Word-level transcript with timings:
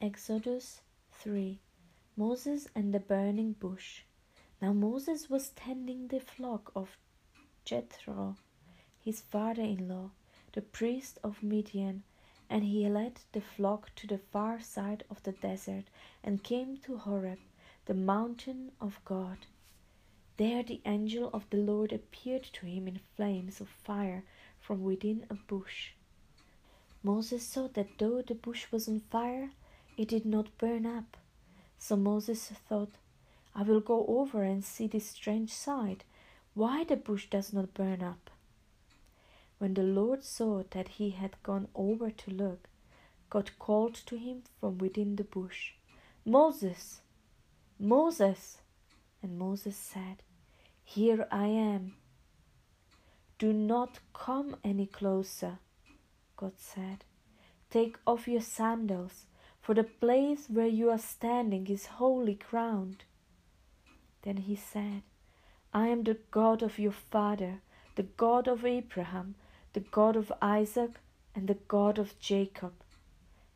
Exodus 0.00 0.80
3 1.10 1.58
Moses 2.16 2.68
and 2.72 2.94
the 2.94 3.00
burning 3.00 3.54
bush. 3.54 4.02
Now 4.62 4.72
Moses 4.72 5.28
was 5.28 5.50
tending 5.56 6.06
the 6.06 6.20
flock 6.20 6.70
of 6.76 6.96
Jethro, 7.64 8.36
his 9.00 9.22
father 9.22 9.62
in 9.62 9.88
law, 9.88 10.10
the 10.52 10.62
priest 10.62 11.18
of 11.24 11.42
Midian, 11.42 12.04
and 12.48 12.62
he 12.62 12.88
led 12.88 13.22
the 13.32 13.40
flock 13.40 13.92
to 13.96 14.06
the 14.06 14.18
far 14.18 14.60
side 14.60 15.02
of 15.10 15.20
the 15.24 15.32
desert 15.32 15.86
and 16.22 16.44
came 16.44 16.76
to 16.76 16.98
Horeb, 16.98 17.40
the 17.86 17.94
mountain 17.94 18.70
of 18.80 19.00
God. 19.04 19.46
There 20.36 20.62
the 20.62 20.80
angel 20.86 21.28
of 21.34 21.50
the 21.50 21.56
Lord 21.56 21.92
appeared 21.92 22.44
to 22.52 22.66
him 22.66 22.86
in 22.86 23.00
flames 23.16 23.60
of 23.60 23.68
fire 23.68 24.22
from 24.60 24.84
within 24.84 25.26
a 25.28 25.34
bush. 25.34 25.94
Moses 27.02 27.42
saw 27.44 27.66
that 27.66 27.98
though 27.98 28.22
the 28.22 28.36
bush 28.36 28.70
was 28.70 28.86
on 28.86 29.00
fire, 29.00 29.50
it 29.98 30.08
did 30.08 30.24
not 30.24 30.56
burn 30.56 30.86
up. 30.86 31.18
So 31.76 31.96
Moses 31.96 32.50
thought, 32.68 32.94
I 33.54 33.62
will 33.62 33.80
go 33.80 34.06
over 34.06 34.42
and 34.42 34.64
see 34.64 34.86
this 34.86 35.10
strange 35.10 35.52
sight, 35.52 36.04
why 36.54 36.84
the 36.84 36.96
bush 36.96 37.26
does 37.28 37.52
not 37.52 37.74
burn 37.74 38.02
up. 38.02 38.30
When 39.58 39.74
the 39.74 39.82
Lord 39.82 40.24
saw 40.24 40.62
that 40.70 40.88
he 40.88 41.10
had 41.10 41.42
gone 41.42 41.68
over 41.74 42.10
to 42.10 42.30
look, 42.30 42.68
God 43.28 43.50
called 43.58 43.94
to 44.06 44.16
him 44.16 44.44
from 44.60 44.78
within 44.78 45.16
the 45.16 45.24
bush, 45.24 45.72
Moses, 46.24 47.00
Moses. 47.78 48.58
And 49.20 49.36
Moses 49.36 49.76
said, 49.76 50.22
Here 50.84 51.26
I 51.32 51.46
am. 51.46 51.94
Do 53.38 53.52
not 53.52 53.98
come 54.14 54.56
any 54.62 54.86
closer, 54.86 55.58
God 56.36 56.52
said. 56.56 57.04
Take 57.70 57.98
off 58.06 58.28
your 58.28 58.40
sandals, 58.40 59.26
for 59.68 59.74
the 59.74 59.84
place 59.84 60.46
where 60.48 60.66
you 60.66 60.88
are 60.88 60.96
standing 60.96 61.66
is 61.66 61.98
holy 62.00 62.36
ground. 62.50 63.04
Then 64.22 64.38
he 64.38 64.56
said, 64.56 65.02
I 65.74 65.88
am 65.88 66.04
the 66.04 66.16
God 66.30 66.62
of 66.62 66.78
your 66.78 66.96
father, 67.10 67.60
the 67.94 68.04
God 68.04 68.48
of 68.48 68.64
Abraham, 68.64 69.34
the 69.74 69.80
God 69.80 70.16
of 70.16 70.32
Isaac, 70.40 70.92
and 71.34 71.48
the 71.48 71.58
God 71.68 71.98
of 71.98 72.18
Jacob. 72.18 72.72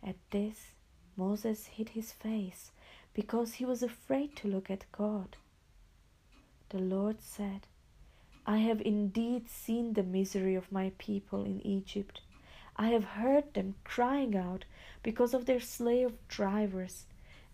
At 0.03 0.17
this, 0.31 0.73
Moses 1.17 1.65
hid 1.65 1.89
his 1.89 2.13
face 2.13 2.73
because 3.15 3.55
he 3.55 3.65
was 3.65 3.83
afraid 3.83 4.37
to 4.37 4.49
look 4.49 4.71
at 4.71 4.93
God. 4.93 5.39
The 6.69 6.81
Lord 6.81 7.23
said, 7.23 7.69
I 8.45 8.59
have 8.59 8.83
indeed 8.83 9.49
seen 9.49 9.95
the 9.95 10.03
misery 10.03 10.57
of 10.57 10.71
my 10.71 10.93
people 10.99 11.47
in 11.47 11.67
Egypt. 11.67 12.21
I 12.77 12.89
have 12.89 13.05
heard 13.05 13.55
them 13.55 13.75
crying 13.85 14.37
out 14.37 14.65
because 15.03 15.35
of 15.35 15.47
their 15.47 15.61
slave 15.61 16.13
drivers, 16.29 17.07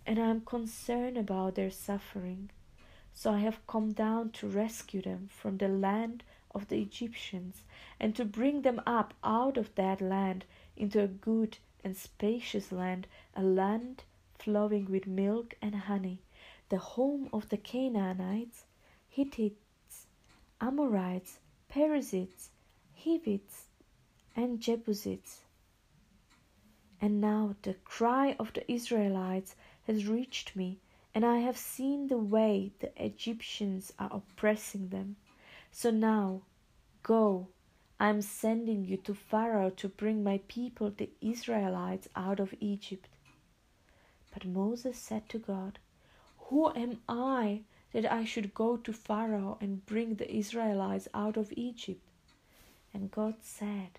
and 0.06 0.18
I 0.18 0.28
am 0.28 0.40
concerned 0.42 1.18
about 1.18 1.54
their 1.54 1.70
suffering. 1.70 2.50
So 3.12 3.32
I 3.32 3.40
have 3.40 3.66
come 3.66 3.92
down 3.92 4.30
to 4.32 4.48
rescue 4.48 5.02
them 5.02 5.28
from 5.30 5.58
the 5.58 5.68
land 5.68 6.22
of 6.54 6.68
the 6.68 6.80
Egyptians, 6.80 7.62
and 7.98 8.14
to 8.16 8.24
bring 8.24 8.62
them 8.62 8.80
up 8.86 9.14
out 9.22 9.56
of 9.56 9.74
that 9.74 10.00
land 10.00 10.44
into 10.76 11.02
a 11.02 11.08
good 11.08 11.58
and 11.84 11.96
spacious 11.96 12.70
land, 12.72 13.06
a 13.34 13.42
land 13.42 14.04
flowing 14.38 14.90
with 14.90 15.06
milk 15.06 15.54
and 15.60 15.74
honey, 15.74 16.20
the 16.68 16.78
home 16.78 17.28
of 17.32 17.48
the 17.48 17.56
Canaanites, 17.56 18.64
Hittites, 19.08 20.06
Amorites, 20.60 21.38
Perizzites, 21.68 22.50
Hivites, 22.94 23.67
and 24.38 24.60
Jebusites. 24.60 25.40
And 27.00 27.20
now 27.20 27.56
the 27.62 27.74
cry 27.74 28.36
of 28.38 28.52
the 28.52 28.70
Israelites 28.70 29.56
has 29.88 30.06
reached 30.06 30.54
me 30.54 30.78
and 31.12 31.24
I 31.26 31.38
have 31.38 31.56
seen 31.56 32.06
the 32.06 32.18
way 32.18 32.70
the 32.78 32.92
Egyptians 33.04 33.92
are 33.98 34.10
oppressing 34.12 34.90
them. 34.90 35.16
So 35.72 35.90
now, 35.90 36.42
go, 37.02 37.48
I 37.98 38.10
am 38.10 38.22
sending 38.22 38.84
you 38.84 38.96
to 38.98 39.14
Pharaoh 39.14 39.70
to 39.70 39.88
bring 39.88 40.22
my 40.22 40.40
people, 40.46 40.92
the 40.96 41.10
Israelites, 41.20 42.08
out 42.14 42.38
of 42.38 42.54
Egypt. 42.60 43.08
But 44.32 44.44
Moses 44.44 44.96
said 44.96 45.28
to 45.30 45.40
God, 45.40 45.80
Who 46.46 46.72
am 46.74 47.00
I 47.08 47.62
that 47.92 48.06
I 48.10 48.24
should 48.24 48.54
go 48.54 48.76
to 48.76 48.92
Pharaoh 48.92 49.58
and 49.60 49.84
bring 49.84 50.14
the 50.14 50.32
Israelites 50.32 51.08
out 51.12 51.36
of 51.36 51.52
Egypt? 51.56 52.06
And 52.94 53.10
God 53.10 53.34
said, 53.40 53.98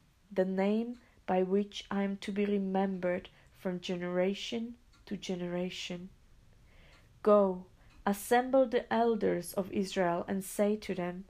the 0.31 0.45
name 0.45 0.97
by 1.25 1.43
which 1.43 1.85
I 1.91 2.03
am 2.03 2.17
to 2.17 2.31
be 2.31 2.45
remembered 2.45 3.29
from 3.57 3.79
generation 3.79 4.75
to 5.05 5.17
generation. 5.17 6.09
Go, 7.21 7.65
assemble 8.05 8.65
the 8.65 8.91
elders 8.91 9.53
of 9.53 9.71
Israel, 9.71 10.25
and 10.27 10.43
say 10.43 10.75
to 10.77 10.95
them, 10.95 11.25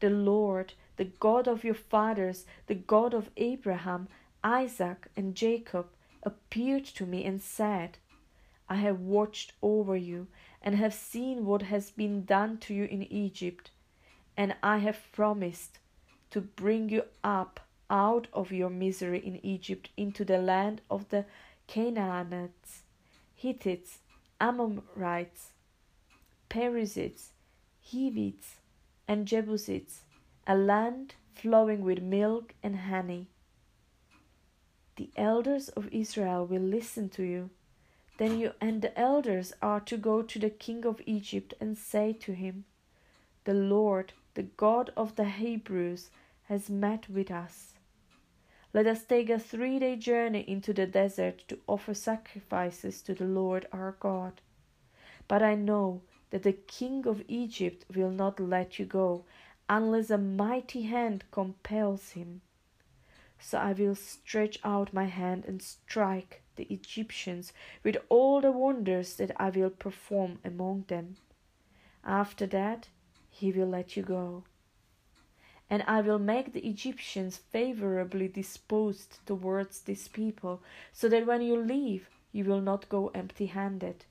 The 0.00 0.10
Lord, 0.10 0.74
the 0.96 1.06
God 1.06 1.48
of 1.48 1.64
your 1.64 1.74
fathers, 1.74 2.46
the 2.66 2.74
God 2.74 3.14
of 3.14 3.30
Abraham, 3.36 4.08
Isaac, 4.44 5.08
and 5.16 5.34
Jacob, 5.34 5.86
appeared 6.22 6.84
to 6.84 7.06
me 7.06 7.24
and 7.24 7.42
said, 7.42 7.98
I 8.68 8.76
have 8.76 9.00
watched 9.00 9.52
over 9.60 9.96
you 9.96 10.28
and 10.62 10.76
have 10.76 10.94
seen 10.94 11.44
what 11.44 11.62
has 11.62 11.90
been 11.90 12.24
done 12.24 12.58
to 12.58 12.74
you 12.74 12.84
in 12.84 13.02
Egypt, 13.12 13.70
and 14.36 14.54
I 14.62 14.78
have 14.78 15.10
promised 15.12 15.78
to 16.30 16.40
bring 16.40 16.88
you 16.88 17.02
up 17.24 17.60
out 17.92 18.26
of 18.32 18.50
your 18.50 18.70
misery 18.70 19.18
in 19.18 19.44
Egypt 19.44 19.90
into 19.96 20.24
the 20.24 20.38
land 20.38 20.80
of 20.90 21.08
the 21.10 21.26
Canaanites 21.68 22.82
Hittites, 23.42 23.98
Amorites, 24.40 25.50
Perizzites, 26.48 27.30
Hivites, 27.90 28.56
and 29.08 29.26
Jebusites, 29.26 30.02
a 30.46 30.54
land 30.56 31.16
flowing 31.34 31.82
with 31.82 32.00
milk 32.00 32.54
and 32.62 32.76
honey. 32.76 33.26
The 34.94 35.10
elders 35.16 35.70
of 35.70 35.88
Israel 35.92 36.46
will 36.46 36.62
listen 36.62 37.08
to 37.10 37.24
you. 37.24 37.50
Then 38.18 38.38
you 38.38 38.52
and 38.60 38.80
the 38.80 38.96
elders 38.96 39.52
are 39.60 39.80
to 39.80 39.96
go 39.96 40.22
to 40.22 40.38
the 40.38 40.50
king 40.50 40.86
of 40.86 41.00
Egypt 41.04 41.54
and 41.60 41.76
say 41.76 42.12
to 42.12 42.32
him, 42.32 42.64
The 43.42 43.54
Lord, 43.54 44.12
the 44.34 44.44
God 44.44 44.92
of 44.96 45.16
the 45.16 45.24
Hebrews, 45.24 46.10
has 46.44 46.70
met 46.70 47.08
with 47.10 47.30
us. 47.30 47.71
Let 48.74 48.86
us 48.86 49.04
take 49.04 49.28
a 49.28 49.38
three 49.38 49.78
day 49.78 49.96
journey 49.96 50.44
into 50.48 50.72
the 50.72 50.86
desert 50.86 51.44
to 51.48 51.58
offer 51.66 51.92
sacrifices 51.92 53.02
to 53.02 53.14
the 53.14 53.26
Lord 53.26 53.66
our 53.70 53.96
God. 54.00 54.40
But 55.28 55.42
I 55.42 55.54
know 55.54 56.02
that 56.30 56.42
the 56.42 56.54
king 56.54 57.06
of 57.06 57.22
Egypt 57.28 57.84
will 57.94 58.10
not 58.10 58.40
let 58.40 58.78
you 58.78 58.86
go 58.86 59.24
unless 59.68 60.10
a 60.10 60.18
mighty 60.18 60.82
hand 60.82 61.24
compels 61.30 62.10
him. 62.10 62.40
So 63.38 63.58
I 63.58 63.72
will 63.72 63.94
stretch 63.94 64.58
out 64.64 64.94
my 64.94 65.04
hand 65.04 65.44
and 65.46 65.60
strike 65.60 66.42
the 66.56 66.64
Egyptians 66.64 67.52
with 67.82 67.96
all 68.08 68.40
the 68.40 68.52
wonders 68.52 69.16
that 69.16 69.32
I 69.36 69.50
will 69.50 69.70
perform 69.70 70.38
among 70.44 70.84
them. 70.88 71.16
After 72.04 72.46
that, 72.46 72.88
he 73.28 73.52
will 73.52 73.68
let 73.68 73.96
you 73.96 74.02
go. 74.02 74.44
And 75.72 75.82
I 75.86 76.02
will 76.02 76.18
make 76.18 76.52
the 76.52 76.68
Egyptians 76.68 77.38
favorably 77.38 78.28
disposed 78.28 79.24
towards 79.24 79.80
this 79.80 80.06
people, 80.06 80.60
so 80.92 81.08
that 81.08 81.24
when 81.24 81.40
you 81.40 81.56
leave, 81.56 82.10
you 82.30 82.44
will 82.44 82.60
not 82.60 82.90
go 82.90 83.10
empty 83.14 83.46
handed. 83.46 84.04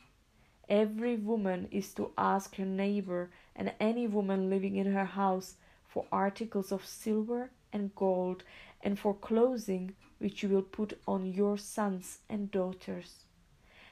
Every 0.67 1.17
woman 1.17 1.67
is 1.69 1.93
to 1.93 2.13
ask 2.17 2.55
her 2.55 2.65
neighbor 2.65 3.29
and 3.55 3.75
any 3.79 4.07
woman 4.07 4.49
living 4.49 4.75
in 4.75 4.91
her 4.91 5.05
house 5.05 5.53
for 5.87 6.07
articles 6.11 6.71
of 6.71 6.83
silver 6.83 7.51
and 7.71 7.93
gold 7.93 8.43
and 8.81 8.97
for 8.97 9.13
clothing 9.13 9.93
which 10.17 10.41
you 10.41 10.49
will 10.49 10.63
put 10.63 10.99
on 11.07 11.31
your 11.31 11.59
sons 11.59 12.21
and 12.27 12.49
daughters. 12.49 13.25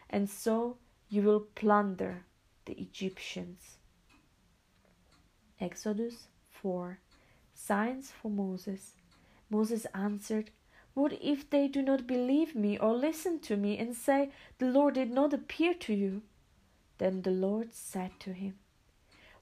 And 0.09 0.27
so 0.27 0.77
you 1.07 1.21
will 1.21 1.41
plunder 1.53 2.23
the 2.65 2.73
Egyptians. 2.73 3.77
Exodus 5.61 6.29
4 6.49 6.97
signs 7.59 8.11
for 8.11 8.31
Moses. 8.31 8.93
Moses 9.49 9.85
answered, 9.93 10.51
What 10.93 11.13
if 11.21 11.49
they 11.49 11.67
do 11.67 11.81
not 11.81 12.07
believe 12.07 12.55
me 12.55 12.77
or 12.77 12.93
listen 12.93 13.39
to 13.41 13.57
me 13.57 13.77
and 13.77 13.95
say, 13.95 14.31
The 14.57 14.67
Lord 14.67 14.93
did 14.95 15.11
not 15.11 15.33
appear 15.33 15.73
to 15.73 15.93
you? 15.93 16.21
Then 16.97 17.21
the 17.21 17.31
Lord 17.31 17.73
said 17.73 18.11
to 18.21 18.33
him, 18.33 18.55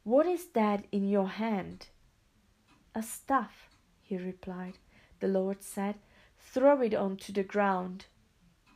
What 0.04 0.25
is 0.25 0.48
that 0.54 0.86
in 0.92 1.08
your 1.08 1.28
hand? 1.28 1.88
A 2.96 3.04
staff, 3.04 3.69
he 4.02 4.18
replied. 4.18 4.78
The 5.20 5.28
Lord 5.28 5.62
said, 5.62 5.96
Throw 6.40 6.81
it 6.81 6.94
onto 6.94 7.34
the 7.34 7.44
ground. 7.44 8.06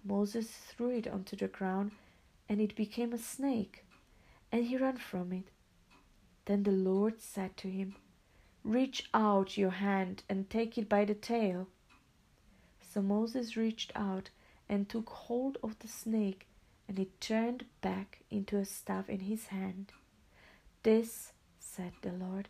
Moses 0.04 0.50
threw 0.50 0.92
it 0.92 1.08
onto 1.08 1.36
the 1.36 1.48
ground, 1.48 1.92
and 2.50 2.60
it 2.60 2.76
became 2.76 3.14
a 3.14 3.18
snake, 3.18 3.86
and 4.52 4.66
he 4.66 4.78
ran 4.78 4.98
from 4.98 5.32
it. 5.32 5.46
Then 6.46 6.64
the 6.64 6.72
Lord 6.72 7.22
said 7.22 7.56
to 7.58 7.70
him, 7.70 7.96
Reach 8.63 9.10
out 9.13 9.58
your 9.58 9.72
hand 9.72 10.24
and 10.30 10.50
take 10.50 10.78
it 10.78 10.88
by 10.88 11.06
the 11.06 11.16
tail. 11.16 11.68
So 12.94 13.02
Moses 13.02 13.58
reached 13.58 13.92
out 13.96 14.30
and 14.69 14.88
took 14.88 15.10
hold 15.10 15.58
of 15.63 15.80
the 15.80 15.88
snake, 15.88 16.48
and 16.88 17.00
it 17.00 17.19
turned 17.19 17.66
back 17.81 18.19
into 18.30 18.58
a 18.58 18.66
staff 18.66 19.10
in 19.10 19.22
his 19.22 19.48
hand. 19.48 19.92
This, 20.84 21.34
said 21.60 21.94
the 22.02 22.12
Lord, 22.12 22.48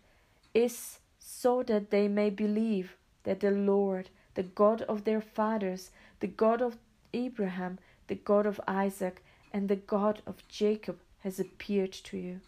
is 0.53 0.99
so 1.19 1.63
that 1.63 1.91
they 1.91 2.07
may 2.07 2.29
believe 2.29 2.95
that 3.23 3.39
the 3.39 3.51
Lord, 3.51 4.09
the 4.33 4.43
God 4.43 4.81
of 4.83 5.03
their 5.03 5.21
fathers, 5.21 5.91
the 6.19 6.27
God 6.27 6.61
of 6.61 6.77
Abraham, 7.13 7.79
the 8.07 8.15
God 8.15 8.45
of 8.45 8.59
Isaac, 8.67 9.23
and 9.53 9.69
the 9.69 9.75
God 9.75 10.21
of 10.25 10.47
Jacob, 10.47 10.99
has 11.19 11.39
appeared 11.39 11.93
to 11.93 12.17
you. 12.17 12.41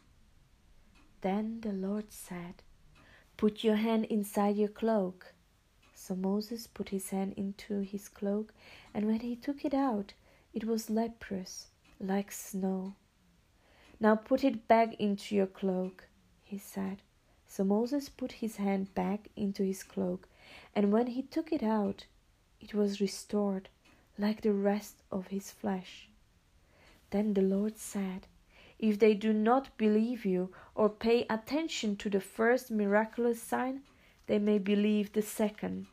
Then 1.21 1.62
the 1.62 1.71
Lord 1.71 2.12
said, 2.12 2.63
Put 3.44 3.62
your 3.62 3.75
hand 3.75 4.06
inside 4.06 4.56
your 4.56 4.69
cloak. 4.69 5.34
So 5.94 6.16
Moses 6.16 6.66
put 6.66 6.88
his 6.88 7.10
hand 7.10 7.34
into 7.36 7.81
his 7.81 8.07
cloak, 8.07 8.54
and 8.94 9.06
when 9.06 9.19
he 9.19 9.36
took 9.36 9.66
it 9.66 9.74
out, 9.74 10.13
it 10.54 10.63
was 10.63 10.90
leprous, 10.90 11.68
like 12.00 12.31
snow. 12.31 12.95
Now 14.00 14.16
put 14.16 14.45
it 14.45 14.69
back 14.69 14.94
into 14.94 15.36
your 15.36 15.48
cloak, 15.48 16.07
he 16.42 16.57
said. 16.57 17.01
So 17.45 17.66
Moses 17.66 18.07
put 18.07 18.31
his 18.31 18.56
hand 18.56 18.95
back 18.95 19.28
into 19.36 19.63
his 19.63 19.84
cloak, 19.84 20.30
and 20.74 20.94
when 20.94 21.07
he 21.07 21.22
took 21.22 21.51
it 21.51 21.63
out, 21.63 22.06
it 22.62 22.74
was 22.74 23.01
restored, 23.01 23.68
like 24.18 24.39
the 24.39 24.54
rest 24.54 25.04
of 25.12 25.28
his 25.28 25.51
flesh. 25.51 26.07
Then 27.10 27.34
the 27.34 27.42
Lord 27.42 27.78
said, 27.78 28.28
if 28.83 29.00
they 29.00 29.13
do 29.13 29.31
not 29.31 29.77
believe 29.77 30.25
you 30.25 30.50
or 30.75 30.89
pay 30.89 31.25
attention 31.30 31.95
to 31.95 32.09
the 32.09 32.19
first 32.19 32.69
miraculous 32.69 33.41
sign, 33.41 33.81
they 34.27 34.38
may 34.38 34.57
believe 34.57 35.13
the 35.13 35.21
second. 35.21 35.85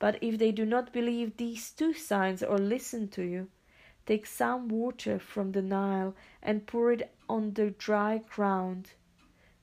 But 0.00 0.18
if 0.20 0.36
they 0.36 0.50
do 0.50 0.66
not 0.66 0.92
believe 0.92 1.36
these 1.36 1.70
two 1.70 1.94
signs 1.94 2.42
or 2.42 2.58
listen 2.58 3.06
to 3.10 3.22
you, 3.22 3.46
take 4.04 4.26
some 4.26 4.68
water 4.68 5.20
from 5.20 5.52
the 5.52 5.62
Nile 5.62 6.12
and 6.42 6.66
pour 6.66 6.90
it 6.90 7.14
on 7.28 7.54
the 7.54 7.70
dry 7.70 8.20
ground. 8.34 8.90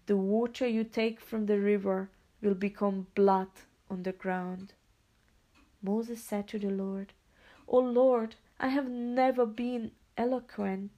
The 0.06 0.16
water 0.16 0.66
you 0.66 0.86
take 0.86 1.20
from 1.20 1.48
the 1.48 1.60
river 1.60 2.10
will 2.42 2.56
become 2.56 3.08
blood 3.16 3.50
on 3.90 4.04
the 4.04 4.14
ground. 4.14 4.72
Moses 5.82 6.24
said 6.24 6.48
to 6.48 6.60
the 6.60 6.70
Lord, 6.70 7.12
O 7.68 7.80
Lord, 7.80 8.36
I 8.62 8.70
have 8.70 8.88
never 8.90 9.46
been 9.46 9.92
eloquent 10.18 10.92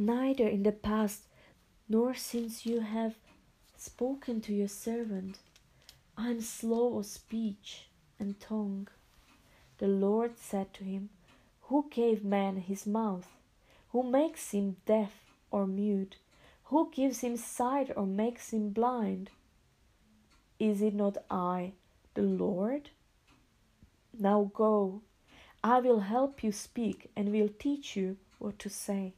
neither 0.00 0.48
in 0.48 0.62
the 0.62 0.72
past 0.72 1.24
nor 1.86 2.14
since 2.14 2.64
you 2.64 2.80
have 2.80 3.16
spoken 3.76 4.40
to 4.40 4.54
your 4.54 4.68
servant. 4.68 5.38
I 6.16 6.30
am 6.30 6.40
slow 6.40 6.98
of 6.98 7.06
speech 7.06 7.88
and 8.18 8.40
tongue. 8.40 8.88
The 9.76 9.88
Lord 9.88 10.38
said 10.38 10.72
to 10.74 10.84
him, 10.84 11.10
Who 11.62 11.86
gave 11.90 12.24
man 12.24 12.56
his 12.56 12.86
mouth? 12.86 13.28
Who 13.90 14.02
makes 14.02 14.52
him 14.52 14.76
deaf 14.86 15.12
or 15.50 15.66
mute? 15.66 16.16
Who 16.64 16.90
gives 16.90 17.20
him 17.20 17.36
sight 17.36 17.90
or 17.94 18.06
makes 18.06 18.54
him 18.54 18.70
blind? 18.70 19.30
Is 20.58 20.80
it 20.80 20.94
not 20.94 21.18
I, 21.30 21.72
the 22.14 22.22
Lord? 22.22 22.88
Now 24.18 24.50
go, 24.54 25.02
I 25.62 25.80
will 25.80 26.00
help 26.00 26.42
you 26.42 26.52
speak 26.52 27.10
and 27.14 27.32
will 27.32 27.50
teach 27.58 27.96
you 27.96 28.16
what 28.38 28.58
to 28.60 28.70
say. 28.70 29.14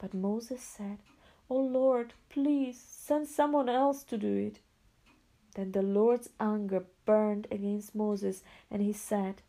But 0.00 0.14
Moses 0.14 0.62
said, 0.62 0.96
O 1.50 1.56
oh 1.56 1.60
Lord, 1.60 2.14
please 2.30 2.80
send 2.80 3.28
someone 3.28 3.68
else 3.68 4.02
to 4.04 4.16
do 4.16 4.34
it. 4.34 4.60
Then 5.54 5.72
the 5.72 5.82
Lord's 5.82 6.30
anger 6.40 6.86
burned 7.04 7.46
against 7.50 7.94
Moses, 7.94 8.42
and 8.70 8.80
he 8.80 8.94
said, 8.94 9.42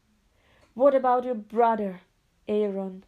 What 0.74 0.94
about 0.94 1.24
your 1.24 1.36
brother, 1.36 2.02
Aaron, 2.50 3.06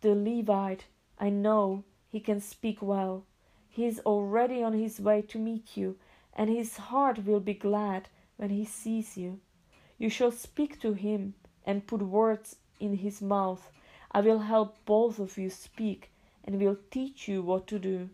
the 0.00 0.16
Levite? 0.16 0.86
I 1.20 1.30
know 1.30 1.84
he 2.08 2.18
can 2.18 2.40
speak 2.40 2.82
well. 2.82 3.24
He 3.68 3.84
is 3.86 4.00
already 4.00 4.60
on 4.60 4.72
his 4.72 4.98
way 4.98 5.22
to 5.22 5.38
meet 5.38 5.76
you, 5.76 5.96
and 6.34 6.50
his 6.50 6.78
heart 6.78 7.24
will 7.24 7.38
be 7.38 7.54
glad 7.54 8.08
when 8.38 8.50
he 8.50 8.64
sees 8.64 9.16
you. 9.16 9.38
You 9.98 10.10
shall 10.10 10.32
speak 10.32 10.80
to 10.80 10.94
him 10.94 11.34
and 11.64 11.86
put 11.86 12.02
words 12.02 12.56
in 12.80 12.96
his 12.96 13.22
mouth. 13.22 13.70
I 14.10 14.20
will 14.20 14.40
help 14.40 14.84
both 14.84 15.20
of 15.20 15.38
you 15.38 15.48
speak 15.48 16.10
and 16.46 16.60
will 16.60 16.78
teach 16.90 17.28
you 17.28 17.42
what 17.42 17.66
to 17.66 17.78
do. 17.78 18.08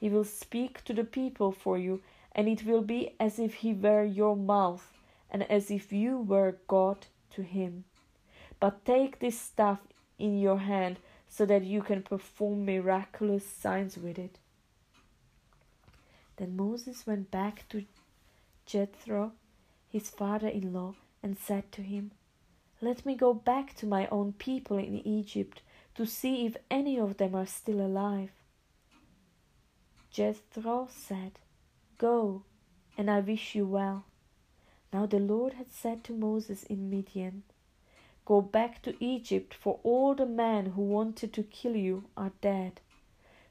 He 0.00 0.08
will 0.08 0.24
speak 0.24 0.84
to 0.84 0.92
the 0.92 1.04
people 1.04 1.52
for 1.52 1.78
you, 1.78 2.02
and 2.32 2.48
it 2.48 2.64
will 2.64 2.82
be 2.82 3.14
as 3.18 3.38
if 3.38 3.54
he 3.54 3.72
were 3.72 4.04
your 4.04 4.36
mouth, 4.36 4.92
and 5.30 5.42
as 5.50 5.70
if 5.70 5.92
you 5.92 6.18
were 6.18 6.58
God 6.68 7.06
to 7.30 7.42
him. 7.42 7.84
But 8.60 8.84
take 8.84 9.18
this 9.18 9.40
staff 9.40 9.80
in 10.18 10.38
your 10.38 10.58
hand 10.58 10.98
so 11.28 11.44
that 11.46 11.64
you 11.64 11.82
can 11.82 12.02
perform 12.02 12.64
miraculous 12.64 13.46
signs 13.46 13.96
with 13.96 14.18
it. 14.18 14.38
Then 16.36 16.56
Moses 16.56 17.06
went 17.06 17.30
back 17.30 17.66
to 17.70 17.84
Jethro, 18.66 19.32
his 19.90 20.10
father 20.10 20.48
in 20.48 20.72
law, 20.72 20.94
and 21.22 21.36
said 21.38 21.72
to 21.72 21.82
him, 21.82 22.12
Let 22.80 23.06
me 23.06 23.14
go 23.14 23.32
back 23.32 23.74
to 23.76 23.86
my 23.86 24.06
own 24.08 24.34
people 24.34 24.76
in 24.76 25.06
Egypt 25.06 25.62
to 25.96 26.06
see 26.06 26.46
if 26.46 26.56
any 26.70 26.98
of 26.98 27.16
them 27.16 27.34
are 27.34 27.46
still 27.46 27.80
alive. 27.80 28.30
Jethro 30.10 30.88
said, 30.90 31.38
Go, 31.98 32.42
and 32.96 33.10
I 33.10 33.20
wish 33.20 33.54
you 33.54 33.66
well. 33.66 34.04
Now 34.92 35.06
the 35.06 35.18
Lord 35.18 35.54
had 35.54 35.72
said 35.72 36.04
to 36.04 36.12
Moses 36.12 36.62
in 36.64 36.90
Midian, 36.90 37.42
Go 38.24 38.40
back 38.40 38.82
to 38.82 39.02
Egypt, 39.02 39.54
for 39.54 39.78
all 39.82 40.14
the 40.14 40.26
men 40.26 40.66
who 40.66 40.82
wanted 40.82 41.32
to 41.34 41.42
kill 41.42 41.76
you 41.76 42.04
are 42.16 42.32
dead. 42.40 42.80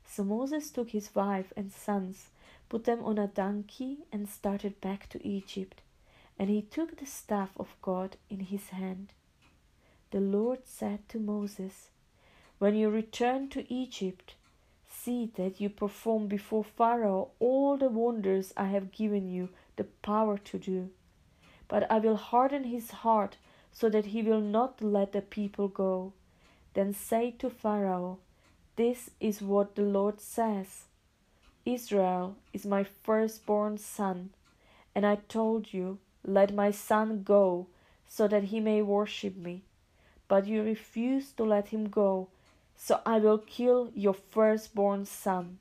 So 0.06 0.24
Moses 0.24 0.70
took 0.70 0.90
his 0.90 1.16
wife 1.16 1.52
and 1.56 1.72
sons, 1.72 2.30
put 2.70 2.84
them 2.84 3.04
on 3.04 3.18
a 3.18 3.28
donkey, 3.28 4.00
and 4.12 4.28
started 4.28 4.82
back 4.82 5.10
to 5.10 5.28
Egypt. 5.28 5.82
And 6.38 6.50
he 6.50 6.62
took 6.62 6.98
the 6.98 7.06
staff 7.06 7.52
of 7.58 7.76
God 7.82 8.18
in 8.30 8.42
his 8.42 8.70
hand. 8.70 9.14
The 10.12 10.20
Lord 10.20 10.60
said 10.66 11.08
to 11.10 11.20
Moses, 11.20 11.90
when 12.58 12.76
you 12.76 12.90
return 12.90 13.50
to 13.50 13.72
Egypt, 13.74 14.36
see 14.88 15.30
that 15.36 15.60
you 15.60 15.70
perform 15.70 16.28
before 16.28 16.64
Pharaoh 16.64 17.32
all 17.40 17.76
the 17.78 17.90
wonders 17.90 18.54
I 18.56 18.68
have 18.68 18.94
given 18.94 19.28
you 19.28 19.50
the 19.76 19.84
power 19.84 20.38
to 20.38 20.58
do. 20.58 20.90
But 21.68 21.90
I 21.92 22.00
will 22.00 22.16
harden 22.16 22.64
his 22.64 22.92
heart 22.92 23.38
so 23.74 23.90
that 23.90 24.08
he 24.08 24.22
will 24.22 24.40
not 24.40 24.82
let 24.82 25.12
the 25.12 25.22
people 25.22 25.68
go. 25.68 26.14
Then 26.76 26.94
say 26.94 27.32
to 27.40 27.50
Pharaoh, 27.50 28.20
This 28.78 29.10
is 29.20 29.42
what 29.42 29.76
the 29.76 29.82
Lord 29.82 30.22
says 30.22 30.86
Israel 31.66 32.38
is 32.54 32.66
my 32.66 32.84
firstborn 32.84 33.78
son, 33.78 34.30
and 34.94 35.06
I 35.06 35.16
told 35.28 35.74
you, 35.74 35.98
Let 36.24 36.54
my 36.54 36.72
son 36.72 37.24
go, 37.24 37.68
so 38.08 38.28
that 38.30 38.46
he 38.46 38.60
may 38.62 38.82
worship 38.82 39.36
me. 39.36 39.64
But 40.28 40.48
you 40.48 40.64
refused 40.64 41.36
to 41.38 41.44
let 41.44 41.70
him 41.70 41.90
go 41.90 42.30
so 42.76 43.02
I 43.06 43.20
will 43.20 43.38
kill 43.38 43.92
your 43.94 44.14
firstborn 44.14 45.06
son. 45.06 45.60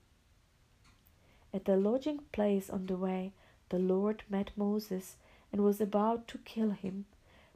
At 1.53 1.65
the 1.67 1.77
lodging 1.77 2.21
place 2.33 2.69
on 2.69 2.87
the 2.87 2.97
way, 2.97 3.33
the 3.69 3.79
Lord 3.79 4.25
met 4.29 4.51
Moses 4.57 5.17
and 5.53 5.63
was 5.63 5.81
about 5.81 6.27
to 6.29 6.39
kill 6.39 6.71
him. 6.71 7.07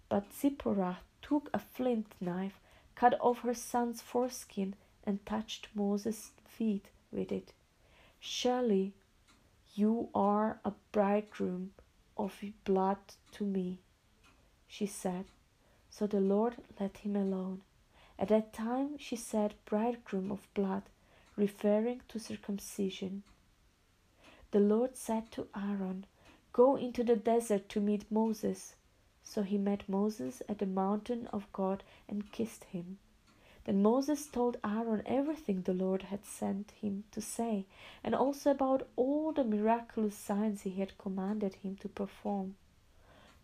But 0.09 0.33
Zipporah 0.33 0.99
took 1.21 1.51
a 1.53 1.59
flint 1.59 2.15
knife, 2.21 2.61
cut 2.95 3.19
off 3.21 3.41
her 3.41 3.55
son's 3.55 4.01
foreskin, 4.01 4.75
and 5.05 5.25
touched 5.27 5.69
Moses' 5.75 6.31
feet 6.47 6.87
with 7.11 7.33
it. 7.33 7.53
Surely 8.21 8.93
you 9.75 10.09
are 10.15 10.61
a 10.65 10.73
bridegroom 10.93 11.73
of 12.17 12.43
blood 12.65 12.99
to 13.33 13.45
me, 13.45 13.79
she 14.67 14.87
said. 14.87 15.27
So 15.91 16.07
the 16.07 16.21
Lord 16.21 16.57
let 16.79 16.99
him 16.99 17.17
alone. 17.17 17.63
At 18.19 18.29
that 18.29 18.53
time 18.53 18.99
she 18.99 19.17
said, 19.17 19.55
bridegroom 19.65 20.33
of 20.33 20.53
blood, 20.55 20.83
referring 21.37 22.03
to 22.09 22.19
circumcision. 22.19 23.23
The 24.51 24.61
Lord 24.61 24.97
said 24.97 25.31
to 25.33 25.47
Aaron, 25.55 26.07
Go 26.53 26.77
into 26.77 27.05
the 27.05 27.17
desert 27.17 27.69
to 27.69 27.81
meet 27.81 28.11
Moses. 28.11 28.75
So 29.23 29.43
he 29.43 29.59
met 29.59 29.89
Moses 29.89 30.43
at 30.49 30.59
the 30.59 30.67
mountain 30.67 31.27
of 31.29 31.53
God 31.53 31.85
and 32.09 32.33
kissed 32.33 32.65
him. 32.65 32.99
Then 33.65 33.83
Moses 33.83 34.27
told 34.27 34.57
Aaron 34.65 35.03
everything 35.05 35.63
the 35.63 35.75
Lord 35.75 36.05
had 36.05 36.25
sent 36.25 36.71
him 36.71 37.05
to 37.13 37.21
say, 37.21 37.67
and 38.03 38.15
also 38.15 38.51
about 38.51 38.89
all 38.97 39.31
the 39.31 39.45
miraculous 39.45 40.17
signs 40.17 40.63
he 40.63 40.71
had 40.71 40.97
commanded 40.97 41.57
him 41.57 41.77
to 41.77 41.89
perform. 41.89 42.57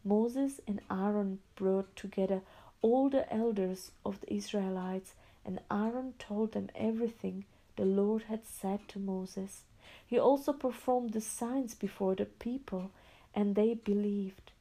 Moses 0.02 0.60
and 0.66 0.80
Aaron 0.90 1.40
brought 1.54 1.94
together 1.94 2.40
all 2.84 3.08
the 3.08 3.32
elders 3.32 3.92
of 4.04 4.20
the 4.20 4.34
Israelites, 4.34 5.14
and 5.42 5.58
Aaron 5.70 6.12
told 6.18 6.52
them 6.52 6.68
everything 6.74 7.46
the 7.76 7.86
Lord 7.86 8.24
had 8.24 8.44
said 8.44 8.86
to 8.88 8.98
Moses. 8.98 9.62
He 10.06 10.18
also 10.18 10.52
performed 10.52 11.14
the 11.14 11.22
signs 11.22 11.74
before 11.74 12.14
the 12.14 12.26
people, 12.26 12.90
and 13.34 13.54
they 13.54 13.72
believed. 13.72 14.52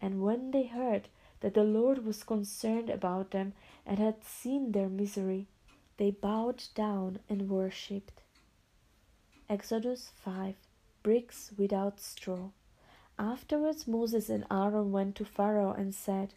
And 0.00 0.22
when 0.22 0.52
they 0.52 0.66
heard 0.66 1.08
that 1.40 1.54
the 1.54 1.64
Lord 1.64 2.06
was 2.06 2.22
concerned 2.22 2.90
about 2.90 3.32
them 3.32 3.54
and 3.84 3.98
had 3.98 4.22
seen 4.22 4.70
their 4.70 4.88
misery, 4.88 5.48
they 5.96 6.12
bowed 6.12 6.62
down 6.76 7.18
and 7.28 7.50
worshipped. 7.50 8.22
Exodus 9.48 10.12
5 10.24 10.54
Bricks 11.02 11.50
without 11.58 11.98
straw. 11.98 12.50
Afterwards, 13.18 13.88
Moses 13.88 14.28
and 14.28 14.46
Aaron 14.48 14.92
went 14.92 15.16
to 15.16 15.24
Pharaoh 15.24 15.72
and 15.72 15.92
said, 15.92 16.34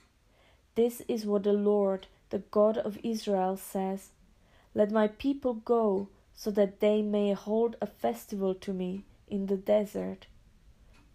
This 0.78 1.02
is 1.10 1.26
what 1.26 1.44
the 1.44 1.54
Lord, 1.54 2.08
the 2.30 2.40
God 2.40 2.78
of 2.78 3.00
Israel, 3.04 3.58
says 3.58 4.12
Let 4.74 4.92
my 4.92 5.08
people 5.10 5.56
go, 5.56 6.08
so 6.34 6.52
that 6.52 6.80
they 6.80 7.02
may 7.02 7.34
hold 7.34 7.76
a 7.82 7.88
festival 7.88 8.56
to 8.56 8.74
me 8.74 9.04
in 9.28 9.48
the 9.48 9.58
desert. 9.58 10.28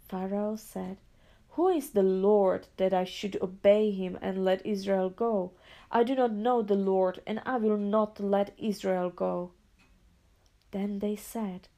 Pharaoh 0.09 0.57
said, 0.57 0.99
who 1.57 1.69
is 1.69 1.91
the 1.91 2.03
Lord 2.03 2.69
that 2.79 2.95
I 2.95 3.05
should 3.05 3.37
obey 3.43 3.91
him 3.91 4.19
and 4.23 4.43
let 4.43 4.65
Israel 4.65 5.11
go? 5.11 5.51
I 5.91 6.03
do 6.03 6.15
not 6.15 6.33
know 6.33 6.63
the 6.63 6.75
Lord, 6.75 7.21
and 7.27 7.43
I 7.45 7.59
will 7.59 7.77
not 7.77 8.19
let 8.19 8.55
Israel 8.57 9.11
go. 9.11 9.51
Then 10.71 11.01
they 11.01 11.15
said, 11.15 11.69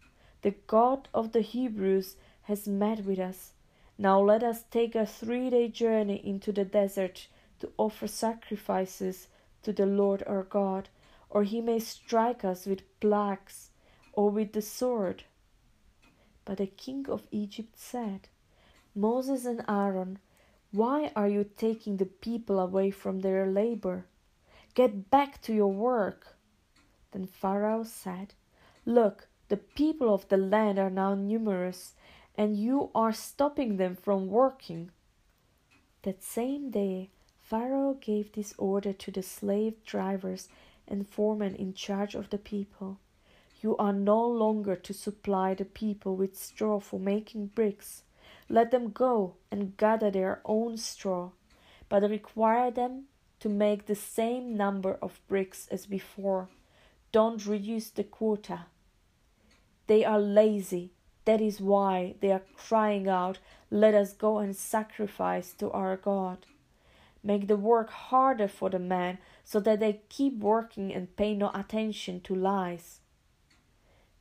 The 0.43 0.55
God 0.69 1.09
of 1.13 1.33
the 1.33 1.41
Hebrews 1.41 2.15
has 2.43 2.69
met 2.69 3.05
with 3.05 3.19
us. 3.19 3.55
Now 3.99 4.21
let 4.21 4.45
us 4.45 4.63
take 4.71 4.95
a 4.95 5.07
three 5.07 5.51
day 5.51 5.67
journey 5.67 6.21
into 6.25 6.53
the 6.53 6.65
desert 6.65 7.27
to 7.61 7.73
offer 7.79 8.07
sacrifices 8.07 9.29
to 9.63 9.73
the 9.73 9.87
Lord 9.87 10.23
our 10.27 10.43
God, 10.43 10.89
or 11.31 11.43
he 11.45 11.61
may 11.61 11.79
strike 11.79 12.45
us 12.45 12.67
with 12.67 13.01
plagues 13.01 13.71
or 14.13 14.31
with 14.31 14.53
the 14.53 14.63
sword. 14.63 15.25
But 16.45 16.59
the 16.59 16.67
king 16.67 17.07
of 17.09 17.27
Egypt 17.31 17.77
said, 17.79 18.29
Moses 18.95 19.45
and 19.45 19.65
Aaron, 19.69 20.19
why 20.71 21.13
are 21.17 21.29
you 21.29 21.45
taking 21.57 21.97
the 21.97 22.07
people 22.07 22.59
away 22.59 22.91
from 22.91 23.21
their 23.21 23.47
labor? 23.47 24.07
Get 24.75 25.11
back 25.11 25.41
to 25.43 25.55
your 25.55 25.73
work. 25.73 26.37
Then 27.13 27.27
Pharaoh 27.27 27.85
said, 27.85 28.35
Look, 28.85 29.29
the 29.49 29.57
people 29.57 30.13
of 30.13 30.29
the 30.29 30.37
land 30.37 30.79
are 30.79 30.91
now 30.91 31.15
numerous, 31.15 31.95
and 32.37 32.57
you 32.57 32.91
are 32.95 33.13
stopping 33.13 33.77
them 33.77 33.95
from 33.95 34.27
working. 34.27 34.91
That 36.03 36.23
same 36.23 36.71
day, 36.71 37.11
Pharaoh 37.45 37.95
gave 38.01 38.33
this 38.33 38.55
order 38.59 38.93
to 38.93 39.11
the 39.11 39.23
slave 39.23 39.85
drivers 39.85 40.49
and 40.89 41.09
foremen 41.09 41.55
in 41.55 41.75
charge 41.75 42.15
of 42.15 42.31
the 42.31 42.39
people 42.39 42.99
You 43.63 43.77
are 43.77 43.93
no 43.93 44.27
longer 44.27 44.77
to 44.77 44.93
supply 44.93 45.55
the 45.55 45.65
people 45.65 46.17
with 46.17 46.37
straw 46.37 46.81
for 46.81 46.99
making 46.99 47.47
bricks 47.49 48.03
let 48.49 48.71
them 48.71 48.91
go 48.91 49.37
and 49.51 49.77
gather 49.77 50.11
their 50.11 50.41
own 50.45 50.77
straw, 50.77 51.31
but 51.89 52.03
require 52.03 52.71
them 52.71 53.05
to 53.41 53.49
make 53.49 53.87
the 53.87 53.95
same 53.95 54.57
number 54.57 54.99
of 55.01 55.21
bricks 55.29 55.67
as 55.71 55.87
before. 55.87 56.49
Don't 57.13 57.47
reduce 57.47 57.91
the 57.91 58.05
quota. 58.05 58.67
They 59.87 60.05
are 60.05 60.19
lazy. 60.19 60.93
That 61.25 61.41
is 61.41 61.61
why 61.61 62.17
they 62.21 62.33
are 62.33 62.43
crying 62.57 63.09
out, 63.09 63.39
Let 63.71 63.95
us 63.95 64.13
go 64.13 64.39
and 64.39 64.55
sacrifice 64.55 65.53
to 65.55 65.71
our 65.71 65.97
God. 65.97 66.47
Make 67.27 67.49
the 67.49 67.57
work 67.57 67.89
harder 67.89 68.47
for 68.49 68.69
the 68.69 68.79
men 68.79 69.17
so 69.43 69.59
that 69.61 69.81
they 69.81 70.03
keep 70.11 70.39
working 70.39 70.93
and 70.93 71.17
pay 71.17 71.35
no 71.35 71.51
attention 71.55 72.21
to 72.21 72.35
lies. 72.35 73.01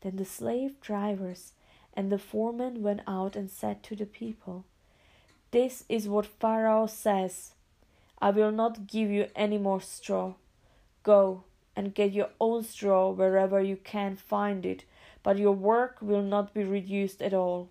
Then 0.02 0.16
the 0.16 0.26
slave 0.26 0.80
drivers 0.80 1.52
and 1.94 2.10
the 2.10 2.18
foreman 2.18 2.82
went 2.82 3.02
out 3.06 3.36
and 3.36 3.52
said 3.52 3.84
to 3.84 3.96
the 3.96 4.06
people, 4.06 4.64
This 5.52 5.84
is 5.90 6.08
what 6.08 6.26
Pharaoh 6.26 6.88
says 6.88 7.56
I 8.22 8.30
will 8.30 8.54
not 8.54 8.88
give 8.88 9.10
you 9.10 9.28
any 9.36 9.58
more 9.58 9.82
straw. 9.82 10.36
Go 11.04 11.44
and 11.76 11.94
get 11.94 12.14
your 12.14 12.30
own 12.40 12.64
straw 12.64 13.12
wherever 13.12 13.62
you 13.62 13.76
can 13.76 14.16
find 14.16 14.66
it, 14.66 14.86
but 15.24 15.38
your 15.38 15.52
work 15.52 15.98
will 16.02 16.22
not 16.22 16.54
be 16.54 16.64
reduced 16.64 17.22
at 17.22 17.34
all. 17.34 17.70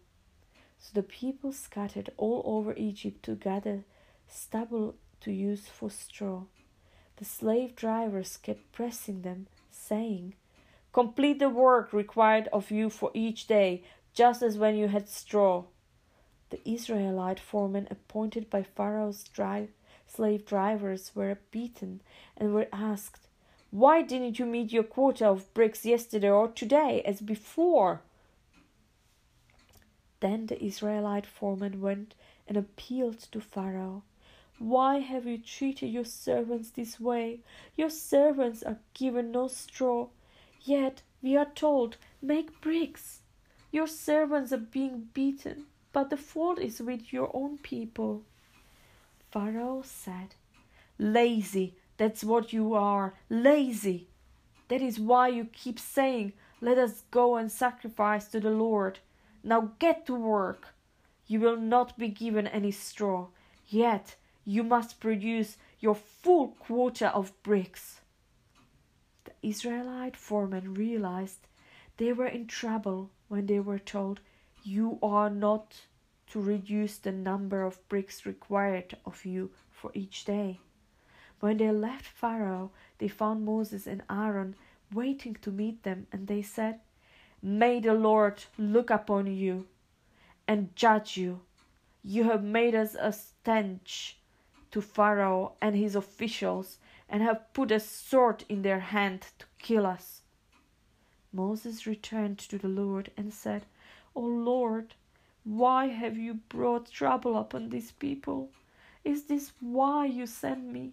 So 0.79 0.91
the 0.93 1.03
people 1.03 1.53
scattered 1.53 2.11
all 2.19 2.43
over 2.45 2.75
Egypt 2.77 3.23
to 3.25 3.35
gather 3.35 3.85
stubble 4.29 4.97
to 5.23 5.33
use 5.33 5.67
for 5.67 5.91
straw. 5.91 6.43
The 7.17 7.25
slave 7.25 7.77
drivers 7.77 8.37
kept 8.37 8.73
pressing 8.73 9.23
them, 9.23 9.47
saying, 9.71 10.35
Complete 10.93 11.39
the 11.39 11.49
work 11.49 11.93
required 11.93 12.49
of 12.53 12.71
you 12.71 12.91
for 12.91 13.11
each 13.15 13.47
day, 13.47 13.83
just 14.13 14.43
as 14.43 14.59
when 14.59 14.77
you 14.77 14.89
had 14.89 15.09
straw. 15.09 15.65
The 16.51 16.61
Israelite 16.69 17.41
foremen 17.41 17.89
appointed 17.91 18.51
by 18.51 18.63
Pharaoh's 18.63 19.25
slave 20.07 20.45
drivers 20.45 21.13
were 21.15 21.39
beaten 21.51 22.03
and 22.37 22.53
were 22.53 22.69
asked, 22.73 23.29
Why 23.71 24.03
didn't 24.03 24.39
you 24.39 24.45
meet 24.45 24.73
your 24.73 24.83
quota 24.83 25.27
of 25.29 25.53
bricks 25.55 25.87
yesterday 25.87 26.29
or 26.29 26.49
today 26.49 27.03
as 27.07 27.21
before? 27.21 28.03
Then 30.21 30.47
the 30.47 30.63
Israelite 30.63 31.27
foreman 31.27 31.81
went 31.81 32.15
and 32.47 32.57
appealed 32.57 33.21
to 33.33 33.41
Pharaoh. 33.41 34.03
Why 34.63 35.01
have 35.01 35.27
you 35.27 35.39
treated 35.39 35.89
your 35.89 36.05
servants 36.05 36.71
this 36.71 37.01
way? 37.01 37.41
Your 37.77 37.91
servants 37.91 38.63
are 38.63 38.79
given 38.95 39.33
no 39.33 39.49
straw, 39.49 40.07
yet 40.61 41.03
we 41.21 41.37
are 41.37 41.51
told, 41.53 41.97
Make 42.23 42.61
bricks. 42.61 43.23
Your 43.73 43.89
servants 43.89 44.53
are 44.53 44.59
being 44.59 45.09
beaten, 45.15 45.65
but 45.93 46.11
the 46.11 46.17
fault 46.17 46.61
is 46.61 46.81
with 46.81 47.13
your 47.13 47.29
own 47.35 47.59
people. 47.59 48.23
Pharaoh 49.33 49.83
said, 49.85 50.37
Lazy, 50.97 51.75
that's 51.97 52.23
what 52.23 52.53
you 52.53 52.73
are, 52.75 53.15
lazy. 53.29 54.07
That 54.69 54.81
is 54.81 55.01
why 55.01 55.27
you 55.27 55.47
keep 55.47 55.81
saying, 55.81 56.35
Let 56.61 56.79
us 56.79 57.03
go 57.11 57.35
and 57.35 57.51
sacrifice 57.51 58.29
to 58.29 58.39
the 58.39 58.51
Lord. 58.51 59.01
Now 59.43 59.73
get 59.81 60.07
to 60.07 60.15
work. 60.15 60.69
You 61.27 61.41
will 61.41 61.57
not 61.57 61.99
be 61.99 62.07
given 62.07 62.47
any 62.47 62.71
straw, 62.71 63.27
yet 63.67 64.15
you 64.45 64.63
must 64.63 65.01
produce 65.01 65.57
your 65.81 65.95
full 65.95 66.49
quota 66.59 67.15
of 67.15 67.33
bricks. 67.43 68.01
The 69.25 69.33
Israelite 69.43 70.17
foreman 70.17 70.75
realized 70.75 71.47
they 71.97 72.13
were 72.13 72.27
in 72.27 72.47
trouble 72.47 73.11
when 73.29 73.47
they 73.47 73.61
were 73.61 73.79
told, 73.79 74.21
You 74.65 74.99
are 75.03 75.31
not 75.31 75.83
to 76.31 76.41
reduce 76.41 76.99
the 76.99 77.13
number 77.13 77.63
of 77.63 77.87
bricks 77.89 78.27
required 78.27 78.97
of 79.05 79.25
you 79.25 79.51
for 79.71 79.91
each 79.95 80.25
day. 80.25 80.61
When 81.41 81.59
they 81.59 81.71
left 81.71 82.07
Pharaoh, 82.07 82.71
they 82.99 83.09
found 83.09 83.45
Moses 83.45 83.87
and 83.87 84.03
Aaron 84.09 84.55
waiting 84.93 85.35
to 85.43 85.51
meet 85.51 85.83
them, 85.83 86.07
and 86.13 86.27
they 86.27 86.43
said, 86.43 86.81
May 87.43 87.81
the 87.81 87.95
Lord 87.95 88.45
look 88.57 88.91
upon 88.91 89.27
you 89.27 89.67
and 90.47 90.75
judge 90.77 91.17
you. 91.17 91.41
You 92.03 92.25
have 92.25 92.45
made 92.45 92.75
us 92.75 92.97
a 92.99 93.13
stench 93.13 94.19
to 94.73 94.83
Pharaoh 94.83 95.53
and 95.61 95.77
his 95.77 95.95
officials, 95.95 96.79
and 97.09 97.23
have 97.23 97.53
put 97.53 97.71
a 97.71 97.79
sword 97.79 98.45
in 98.49 98.63
their 98.63 98.81
hand 98.81 99.27
to 99.39 99.47
kill 99.59 99.87
us. 99.87 100.23
Moses 101.33 101.87
returned 101.87 102.39
to 102.39 102.59
the 102.59 102.69
Lord 102.69 103.11
and 103.17 103.33
said, 103.33 103.65
O 104.15 104.21
Lord, 104.21 104.95
Why 105.45 105.87
have 105.89 106.19
you 106.19 106.35
brought 106.35 106.91
trouble 106.91 107.37
upon 107.37 107.71
these 107.71 107.93
people? 107.93 108.51
Is 109.05 109.25
this 109.25 109.53
why 109.61 110.07
you 110.07 110.27
sent 110.27 110.65
me? 110.65 110.93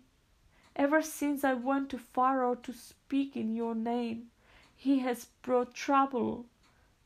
Ever 0.75 1.01
since 1.01 1.43
I 1.43 1.53
went 1.53 1.89
to 1.89 1.97
Pharaoh 1.97 2.55
to 2.55 2.73
speak 2.73 3.35
in 3.35 3.53
your 3.53 3.75
name, 3.75 4.31
he 4.75 4.99
has 4.99 5.27
brought 5.41 5.73
trouble 5.73 6.45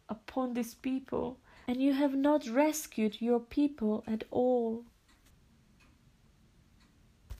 upon 0.07 0.53
this 0.53 0.75
people, 0.75 1.37
and 1.67 1.81
you 1.81 1.93
have 1.93 2.15
not 2.15 2.47
rescued 2.47 3.19
your 3.19 3.39
people 3.39 4.03
at 4.05 4.23
all. 4.29 4.85